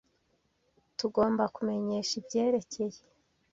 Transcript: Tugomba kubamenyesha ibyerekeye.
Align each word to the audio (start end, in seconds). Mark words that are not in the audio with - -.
Tugomba 0.97 1.43
kubamenyesha 1.53 2.13
ibyerekeye. 2.21 2.99